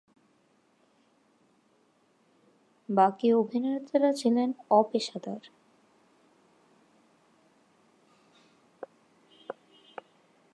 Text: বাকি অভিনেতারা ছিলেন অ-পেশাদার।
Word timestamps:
বাকি 2.89 3.27
অভিনেতারা 3.33 4.11
ছিলেন 4.13 4.49
অ-পেশাদার। 4.69 5.41